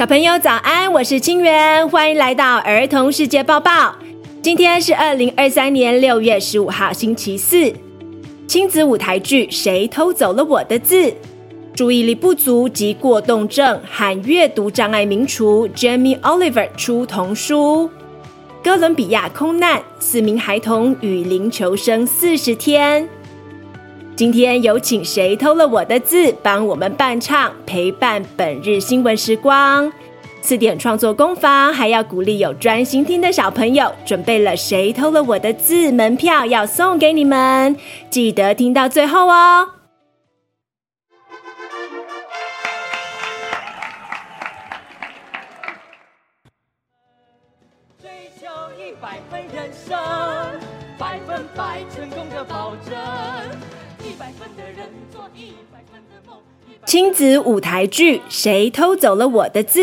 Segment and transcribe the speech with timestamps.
[0.00, 3.94] 小朋友早安，我是清源，欢迎来到儿童世界报报。
[4.40, 7.70] 今天是二零二三年六月十五号，星期四。
[8.46, 11.02] 亲子舞台剧《谁偷走了我的字》，
[11.74, 17.90] 注意力不足及过动症和阅读障碍名厨 Jamie Oliver 出童书。
[18.64, 23.06] 哥伦比亚空难，四名孩童雨林求生四十天。
[24.20, 29.90] 今天有请谁偷了我的字，帮我们伴唱陪伴本日新闻时光。
[30.42, 37.74] 词典创作工坊还要鼓励有专心听的小朋友，准备了谁偷了我的字门票要送给你们，
[38.10, 39.79] 记得听到最后哦。
[56.86, 59.80] 亲子舞台剧《谁偷走了我的字》？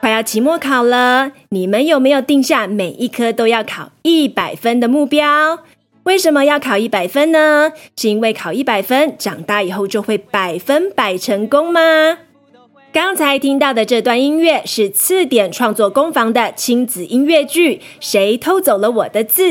[0.00, 5.60] 快要期末考了，你们有没有定下每一科都要考一百分的目标？
[6.04, 7.72] 为什么要考一百分呢？
[7.96, 12.18] 是因为考一百分，长大以后就会百分百成功吗？
[12.92, 19.50] 刚才听到的这段音乐是次点创作工坊的亲子音乐剧《谁偷走了我的字》。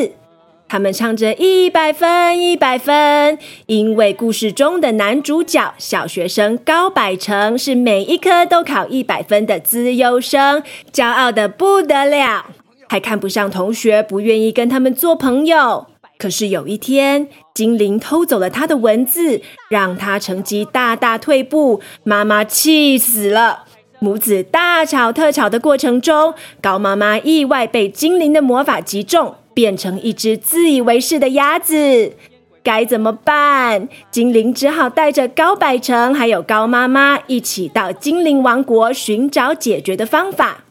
[0.73, 12.47] 他们唱着一百分，一百分，因为故事中的男主角小学生高百成是每一科都考一百分的资优生，骄傲的不得了，
[12.89, 15.85] 还看不上同学，不愿意跟他们做朋友。
[16.17, 23.65] 可是有一天，精灵偷走了他的文字，让他成绩大大退步，妈妈气死了。
[24.03, 29.35] 母子大吵特吵的过程中，高妈妈意外被精灵的魔法击中。
[29.53, 32.17] 变成一只自以为是的鸭子，
[32.63, 33.87] 该怎么办？
[34.11, 40.65] 精灵只好带着高百成还有高妈妈一起到精灵王国寻找解决的方法。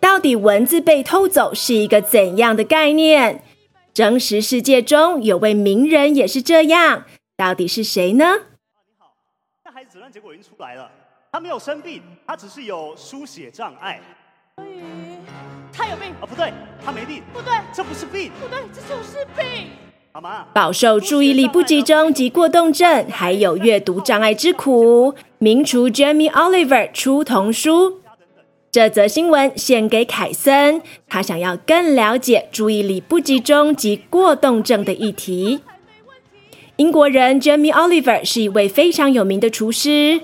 [0.00, 3.40] 到底文字被偷走是一个怎样的概念？
[3.94, 8.24] 真实世界中有位名人也是这样，到底是谁呢？
[8.26, 9.14] 你好，
[9.64, 10.90] 那孩子诊断结果已经出来了，
[11.36, 14.00] 他没有生病，他只是有书写障碍。
[15.70, 16.24] 他有病啊？
[16.26, 16.50] 不对，
[16.82, 17.22] 他没病。
[17.30, 18.32] 不对，这不是病。
[18.40, 19.68] 不对，这就是病。
[20.12, 20.46] 好吗？
[20.54, 28.00] 饱受注意力不集中及过动症，还有阅读障碍之苦，名厨 Jamie Oliver 出童书。
[28.72, 35.60] 这则新闻献给凯森，他想要更了解注意力不集中及过动症的议题。
[36.76, 40.20] 英国人 Jamie Oliver 是一位非常有名的厨师，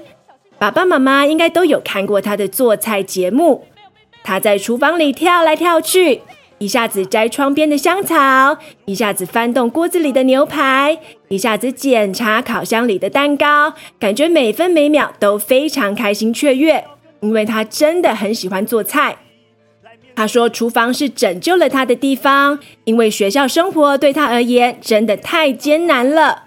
[0.63, 3.65] 爸爸妈妈应该都有看过他的做菜节目。
[4.23, 6.21] 他在厨房里跳来跳去，
[6.59, 16.85] 一下子摘窗边的香草，一下子翻动锅子里的牛排，一下子检查烤箱里的蛋糕，感觉每分每秒都非常开心雀跃，
[17.19, 19.17] 因为他真的很喜欢做菜。
[20.15, 26.45] 他说，厨房是拯救了他的地方，因为学校生活对他而言真的太艰难了。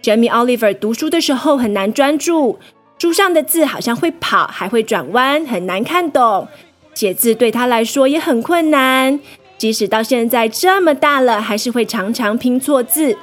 [0.00, 2.58] Jamie Oliver 读书的时候很难专注，
[2.98, 6.48] 书上的字好像会跑，还会转弯，很难看懂。
[6.94, 9.20] 写字对他来说也很困难，
[9.56, 13.16] 即使到现在这么大了，还是会常常拼错字。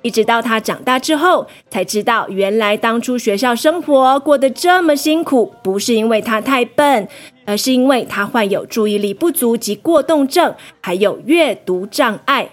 [0.00, 7.06] 一直到他长大之后，才知道原来当初学校生活过得这么辛苦，不是因为他太笨，
[7.44, 12.50] 而是因为他患有注意力不足及过动症，还有阅读障碍。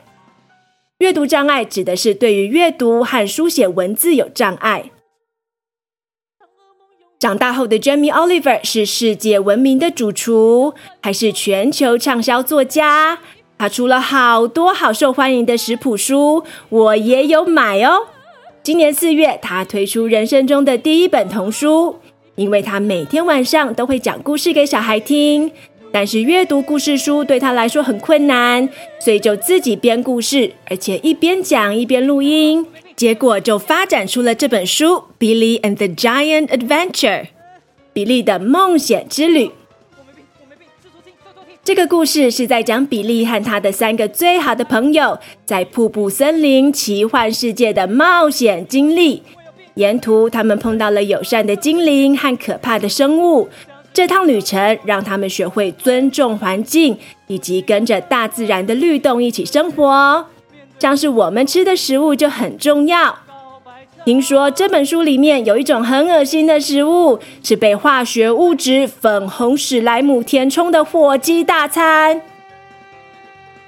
[1.00, 4.92] 阅读障碍指的是对于阅读和书写文字有障碍。
[7.22, 10.74] 长大后的 Jamie Oliver 是世界闻名的主厨，
[11.04, 13.20] 还是全球畅销作家。
[13.60, 18.08] 他出了好多好受欢迎的食谱书，我也有买哦。
[18.64, 21.98] 今年四月，他推出人生中的第一本童书，
[22.34, 25.52] 因为他每天晚上都会讲故事给小孩听，
[25.92, 28.68] 但是阅读故事书对他来说很困难，
[29.00, 32.66] 所以就自己编故事，而且一边讲一边录音。
[33.02, 34.86] 结果就发展出了这本书
[35.18, 37.24] 《Billy and the Giant Adventure》，
[37.94, 39.50] 比利的梦险之旅。
[41.64, 49.24] 这个故事是在讲比利和他的三个最好的朋友在瀑布森林奇幻世界的冒险经历。
[49.74, 53.50] 沿途他们碰到了友善的精灵和可怕的生物。
[53.92, 56.96] 这趟旅程让他们学会尊重环境，
[57.26, 60.28] 以及跟着大自然的律动一起生活。
[60.82, 63.20] 像是我们吃的食物就很重要。
[64.04, 72.24] 听说这本书里面有一种很恶心的食物，是被化学物质粉红史莱姆填充的火鸡大餐。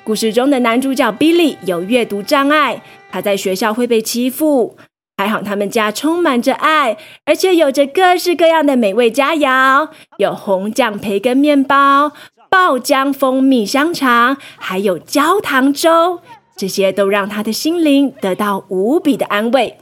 [0.03, 2.81] 故事中的男主角 Billy 有阅读障碍，
[3.11, 4.75] 他在学校会被欺负，
[5.15, 12.13] 还好他们家充满着爱，而且有着各式各样的美味佳肴，有红酱培根面包、
[12.49, 16.21] 爆浆蜂蜜香肠，还有焦糖粥，
[16.55, 19.77] 这些都让他的心灵得到无比的安慰。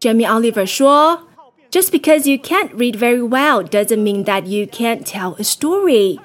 [0.00, 1.28] Jamie Oliver 说
[1.70, 6.18] ：“Just because you can't read very well doesn't mean that you can't tell a story。”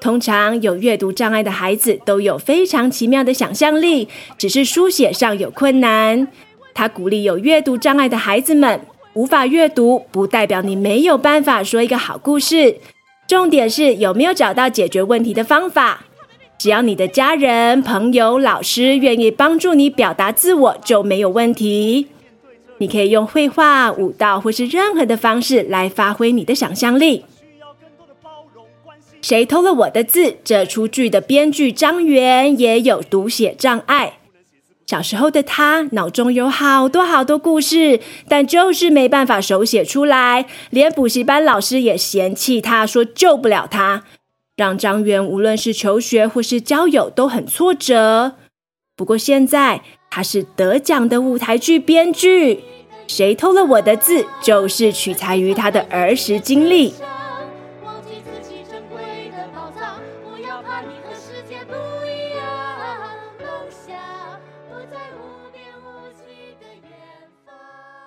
[0.00, 4.08] 通常有阅读障碍的孩子都有非常奇妙的想象力，
[4.38, 6.28] 只是书写上有困难。
[6.72, 8.80] 他鼓励有阅读障碍的孩子们，
[9.14, 12.76] 无法阅读不代表你没有办法说一个好故事，
[13.26, 16.04] 重点是有没有找到解决问题的方法。
[16.58, 22.08] 只要你的家人、朋友、老师愿意帮助你表达自我，就没有问题。
[22.78, 27.24] 你可以用绘画、舞蹈或是任何的方式来发挥你的想象力。
[29.22, 30.36] 谁偷了我的字？
[30.42, 34.14] 这出剧的编剧张元也有读写障碍。
[34.86, 44.04] 小时候的他脑中有好多好多故事，但就是没办法手写出来，连补习班老师也嫌弃他，说救不了他，
[44.58, 48.34] 让张元无论是求学或是交友都很挫折。
[48.96, 52.64] 不过现在他是得奖的舞台剧编剧。
[53.06, 54.26] 谁偷了我的字？
[54.42, 56.92] 就是取材于他的儿时经历。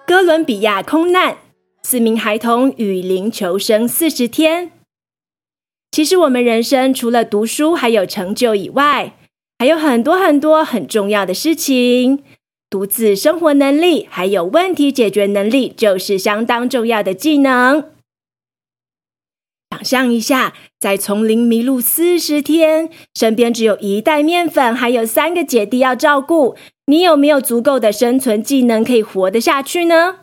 [0.05, 1.37] 哥伦比亚空难，
[1.81, 4.73] 四名孩童雨林求生四十天。
[5.91, 9.17] 其实我们人生除了读书还有成就以外，
[9.59, 12.23] 还有很多很多很重要的事情。
[12.69, 17.91] 独自生活能力还有问题解决能力，就是相当重要的技能。
[19.71, 26.55] 想象一下，在丛林迷路四十天，身边只有一袋面粉，还有三个姐弟要照顾，
[26.85, 30.19] 你有没有足够的生存技能可以活得下去呢？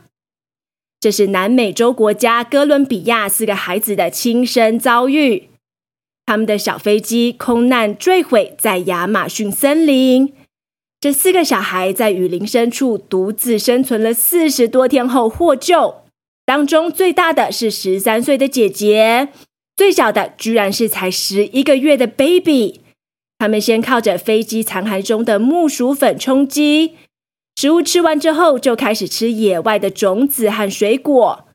[0.99, 5.51] 这是南美洲国家哥伦比亚四个孩子的亲身遭遇。
[6.29, 10.35] 他们的小飞机空难坠毁在亚马逊森林。
[11.01, 16.03] 这四个小孩在雨林深处独自生存了四十多天后获救，
[16.45, 19.29] 当中最大的是十三岁的姐姐，
[19.75, 22.83] 最小的居然是才十一个月的 baby。
[23.39, 26.97] 他们先靠着飞机残骸中的木薯粉充饥，
[27.57, 31.48] 食物吃完之后就开始吃野外的种子和水果。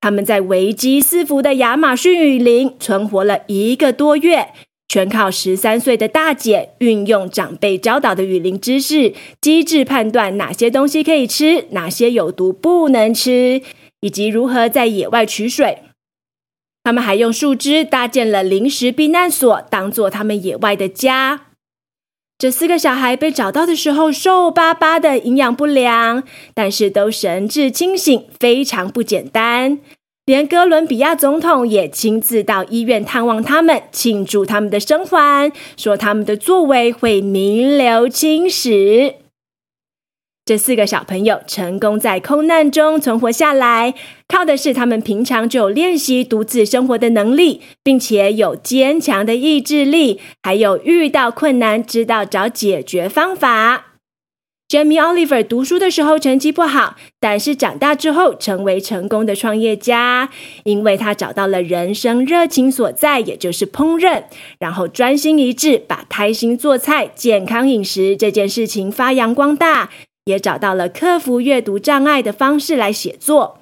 [0.00, 4.48] 他们在危机四伏的亚马逊雨林存活了一个多月。
[4.88, 13.62] 全靠十三岁的大姐运用长辈教导的雨林知识，机智判断哪些东西可以吃，哪些有毒不能吃，
[14.00, 15.78] 以及如何在野外取水。
[16.82, 21.49] 他们还用树枝搭建了临时避难所，当做他们野外的家。
[22.40, 26.22] 这四个小孩被找到的时候，瘦巴巴的，营养不良，
[26.54, 29.78] 但是都神志清醒，非常不简单。
[30.24, 39.16] 连哥伦比亚总统也亲自到医院探望他们，庆祝他们的生还，说他们的作为会名留青史。
[40.50, 43.94] 这四个小朋友成功在空难中存活下来，
[44.26, 53.92] 靠的是他们平常就有练习独自生活的能力，并且有坚强的意志力，还有遇到困难知道找解决方法。
[54.68, 60.30] Jamie Oliver 读书的时候成绩不好，但是长大之后成为成功的创业家，
[60.64, 64.24] 因为他找到了人生热情所在，也就是烹饪，
[64.58, 69.90] 然后专心一致把开心做菜、健康饮食这件事情发扬光大，
[70.24, 73.58] 也找到了克服阅读障碍的方式来写作。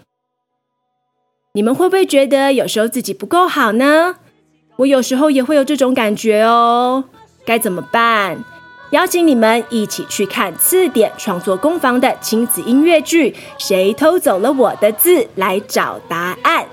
[1.55, 4.17] 你们会不会觉得有时候自己不够好呢？
[4.77, 7.05] 我有时候也会有这种感觉哦，
[7.45, 8.45] 该怎么办？
[8.91, 16.67] 邀请你们一起去看刺点创作工坊的亲子音乐剧《谁偷走了我的字》，来找答案。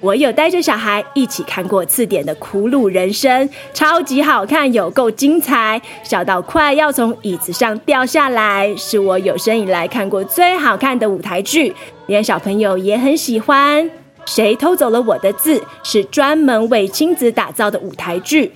[0.00, 11.74] 我有带着小孩一起看过刺点的《苦鲁人生》，超级好看，有够精彩，笑到快要从椅子上掉下来，是我有生以来看过最好看的舞台剧，
[12.06, 13.84] 连小朋友也很喜欢。
[14.24, 18.52] 《谁偷走了我的字》是专门为亲子打造的舞台剧。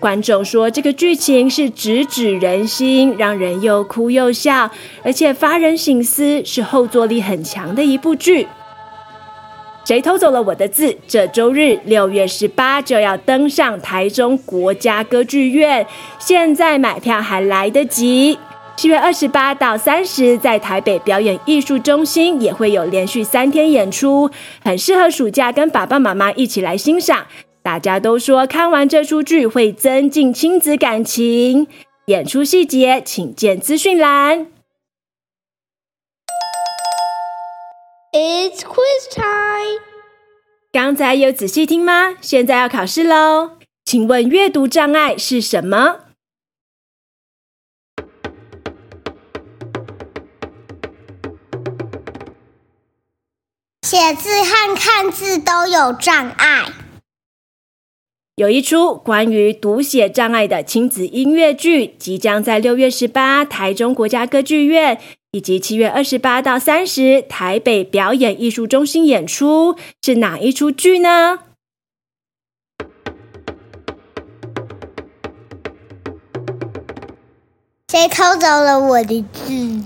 [0.00, 4.68] 观众说，这个剧情是直指人心，让人又哭又笑，
[5.04, 8.48] 而且发人省思，是后坐力很强的一部剧。
[9.88, 10.94] 谁偷走了我的字？
[11.06, 15.86] 这周日六月十八就要登上台中国家歌剧院，
[16.18, 18.38] 现在买票还来得及。
[18.76, 24.28] 七月二十八到三十，在台北表演艺术中心也会有连续三天演出，
[24.62, 27.24] 很适合暑假跟爸爸妈妈一起来欣赏。
[27.62, 31.66] 大家都说看完这出剧会增进亲子感情，
[32.08, 34.57] 演出细节请见资讯栏。
[38.20, 39.80] It's quiz time！
[40.72, 42.16] 刚才有仔细听吗？
[42.20, 43.52] 现在要考试喽！
[43.84, 46.00] 请问阅读障碍是什么？
[53.86, 56.72] 写字和看字都有障碍。
[58.34, 65.00] 有一出关于读写障碍的亲子音乐剧，即将在六月十八台中国家歌剧院
[65.38, 71.38] 以及七月二十八到三十台北表演艺术中心演出，是哪一出剧呢？
[77.86, 79.84] 谁偷走了我的字？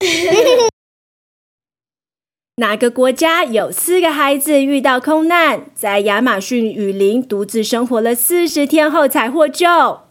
[2.56, 10.09] 哪个国家有四个孩子遇到空难，在亚马逊雨林独自生活了四十天后才获救？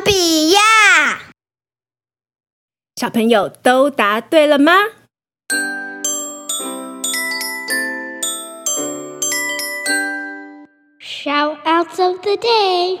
[0.00, 0.60] 比亚。
[2.96, 4.72] 小朋友都答对了吗
[11.00, 12.98] ？Shoutouts of the day。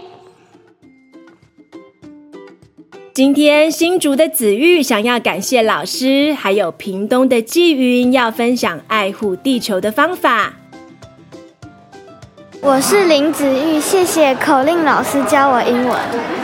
[3.12, 10.54] 今天新竹的子玉想要感谢老师，还有屏东的季云要分享爱护地球的方法。
[12.62, 16.39] 我是林子玉，谢谢口令老师教我英文。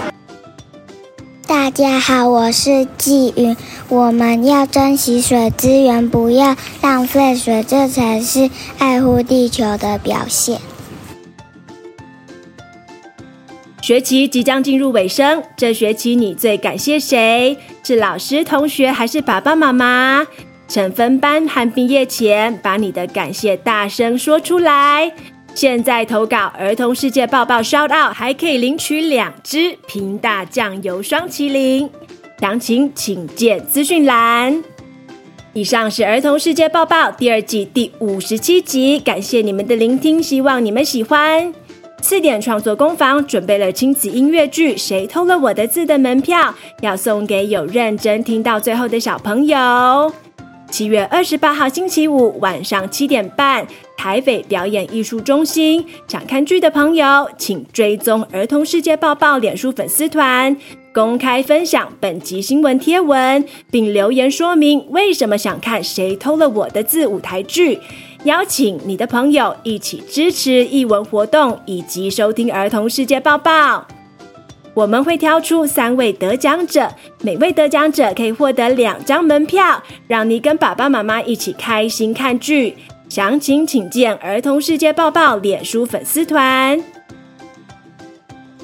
[1.66, 3.56] 大家好，我是季云。
[3.88, 10.60] 我们要珍惜水资源，不要浪费水，这才是爱护地球的表现。
[13.82, 17.58] 学期即将进入尾声，这学期你最感谢谁？
[17.82, 20.24] 是老师、同学，还是爸爸妈妈？
[20.68, 25.12] 趁分班和毕业前，把你的感谢大声说出来。
[25.56, 31.88] 现在投稿儿童世界报报 shout out，还可以领取两支平大酱油霜淇淋。
[32.38, 34.62] 详情请见资讯栏。
[35.54, 41.54] 以上是儿童世界报报第二季第五十七集，感谢你们的聆听，希望你们喜欢。
[42.02, 50.12] 四点创作工坊准备了亲子音乐剧《谁偷了我的字》的门票，要送给有认真听到最后的小朋友。
[50.70, 55.84] 七月二十八号星期五晚上七点半，台北表演艺术中心。
[56.08, 60.56] 想看剧的朋友，请追踪儿童世界报报脸书粉丝团，
[60.92, 67.78] 公开分享本集新闻贴文，并留言说明为什么想看《谁偷了我的字》舞台剧。
[68.24, 73.86] 邀请你的朋友一起支持艺文活动，以及收听儿童世界报报。
[74.76, 76.92] 我们会挑出三位得奖者，
[77.22, 82.76] 每位得奖者可以获得两张门票，让你跟爸爸妈妈一起开心看剧。
[83.08, 86.78] 详情请见儿童世界报报脸书粉丝团。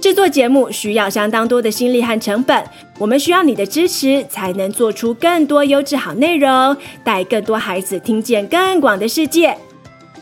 [0.02, 2.62] 制作节目需要相当多的心力和成本，
[2.98, 9.56] 我们需要你的支持，才能做出更多优质好内容，带更多孩子听见更广的世界。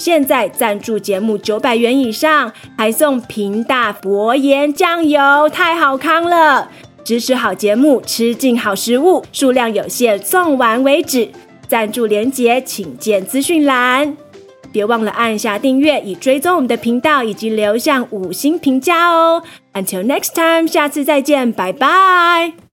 [0.01, 6.71] 现在赞助节目九百元以上，还送平大薄盐酱油，太好康了！
[7.05, 11.29] 支持好节目，吃进好食物，数量有限，送完为止。
[11.69, 14.17] 赞助连结请见资讯栏。
[14.73, 19.43] 别忘了按下订阅，以追踪我们的频道，以及留下五星评价哦。
[19.75, 22.70] Until next time，下次再见，拜拜。